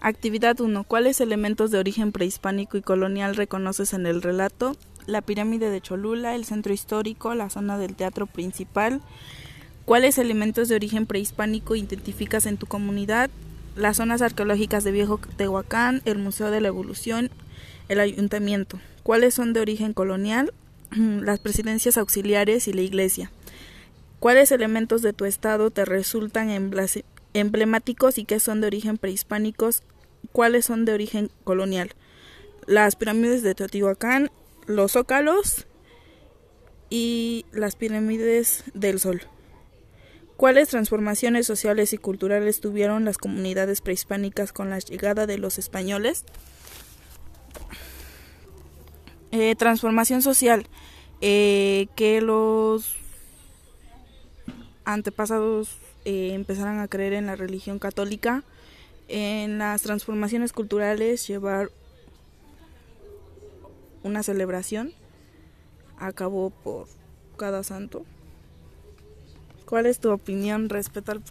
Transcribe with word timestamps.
Actividad 0.00 0.60
1. 0.60 0.84
¿Cuáles 0.84 1.20
elementos 1.20 1.70
de 1.70 1.78
origen 1.78 2.12
prehispánico 2.12 2.76
y 2.76 2.82
colonial 2.82 3.34
reconoces 3.34 3.94
en 3.94 4.06
el 4.06 4.22
relato? 4.22 4.76
La 5.06 5.22
pirámide 5.22 5.70
de 5.70 5.80
Cholula, 5.80 6.34
el 6.34 6.44
centro 6.44 6.72
histórico, 6.72 7.34
la 7.34 7.48
zona 7.48 7.78
del 7.78 7.94
teatro 7.94 8.26
principal. 8.26 9.00
¿Cuáles 9.84 10.18
elementos 10.18 10.68
de 10.68 10.74
origen 10.74 11.06
prehispánico 11.06 11.76
identificas 11.76 12.46
en 12.46 12.56
tu 12.56 12.66
comunidad? 12.66 13.30
Las 13.74 13.96
zonas 13.96 14.20
arqueológicas 14.20 14.84
de 14.84 14.92
Viejo 14.92 15.18
Tehuacán, 15.36 16.02
el 16.04 16.18
Museo 16.18 16.50
de 16.50 16.60
la 16.60 16.68
Evolución, 16.68 17.30
el 17.88 18.00
Ayuntamiento. 18.00 18.78
¿Cuáles 19.02 19.34
son 19.34 19.52
de 19.52 19.60
origen 19.60 19.92
colonial? 19.92 20.52
Las 20.90 21.40
presidencias 21.40 21.96
auxiliares 21.96 22.68
y 22.68 22.72
la 22.72 22.82
iglesia. 22.82 23.30
¿Cuáles 24.18 24.50
elementos 24.52 25.02
de 25.02 25.12
tu 25.12 25.24
estado 25.24 25.70
te 25.70 25.84
resultan 25.84 26.50
emblemáticos 27.40 28.18
y 28.18 28.24
qué 28.24 28.40
son 28.40 28.60
de 28.60 28.66
origen 28.66 28.98
prehispánicos? 28.98 29.82
¿Cuáles 30.32 30.64
son 30.64 30.84
de 30.84 30.92
origen 30.92 31.30
colonial? 31.44 31.94
Las 32.66 32.96
pirámides 32.96 33.42
de 33.42 33.54
Teotihuacán, 33.54 34.30
los 34.66 34.92
zócalos 34.92 35.66
y 36.90 37.46
las 37.52 37.76
pirámides 37.76 38.64
del 38.74 38.98
Sol. 38.98 39.22
¿Cuáles 40.36 40.68
transformaciones 40.68 41.46
sociales 41.46 41.92
y 41.92 41.98
culturales 41.98 42.60
tuvieron 42.60 43.04
las 43.04 43.16
comunidades 43.16 43.80
prehispánicas 43.80 44.52
con 44.52 44.68
la 44.68 44.78
llegada 44.78 45.26
de 45.26 45.38
los 45.38 45.58
españoles? 45.58 46.24
Eh, 49.32 49.54
transformación 49.56 50.22
social, 50.22 50.66
eh, 51.20 51.88
que 51.96 52.20
los 52.20 52.96
antepasados 54.86 55.76
eh, 56.04 56.30
empezaran 56.32 56.78
a 56.78 56.88
creer 56.88 57.12
en 57.12 57.26
la 57.26 57.36
religión 57.36 57.78
católica, 57.78 58.44
en 59.08 59.58
las 59.58 59.82
transformaciones 59.82 60.52
culturales 60.52 61.26
llevar 61.26 61.70
una 64.04 64.22
celebración 64.22 64.92
a 65.98 66.12
cabo 66.12 66.50
por 66.50 66.86
cada 67.36 67.64
santo. 67.64 68.04
¿Cuál 69.66 69.86
es 69.86 69.98
tu 69.98 70.12
opinión 70.12 70.68
respecto 70.68 71.10
al, 71.10 71.22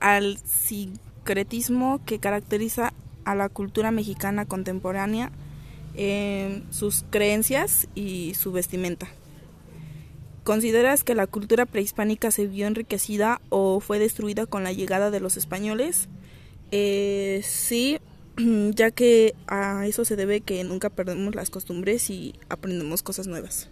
al 0.00 0.38
sincretismo 0.44 2.04
que 2.04 2.18
caracteriza 2.18 2.92
a 3.24 3.34
la 3.34 3.48
cultura 3.48 3.90
mexicana 3.90 4.44
contemporánea, 4.44 5.32
sus 6.70 7.06
creencias 7.08 7.88
y 7.94 8.34
su 8.34 8.52
vestimenta? 8.52 9.08
¿Consideras 10.46 11.02
que 11.02 11.16
la 11.16 11.26
cultura 11.26 11.66
prehispánica 11.66 12.30
se 12.30 12.46
vio 12.46 12.68
enriquecida 12.68 13.40
o 13.48 13.80
fue 13.80 13.98
destruida 13.98 14.46
con 14.46 14.62
la 14.62 14.70
llegada 14.70 15.10
de 15.10 15.18
los 15.18 15.36
españoles? 15.36 16.08
Eh, 16.70 17.40
sí, 17.42 17.98
ya 18.70 18.92
que 18.92 19.34
a 19.48 19.88
eso 19.88 20.04
se 20.04 20.14
debe 20.14 20.42
que 20.42 20.62
nunca 20.62 20.88
perdemos 20.88 21.34
las 21.34 21.50
costumbres 21.50 22.10
y 22.10 22.36
aprendemos 22.48 23.02
cosas 23.02 23.26
nuevas. 23.26 23.68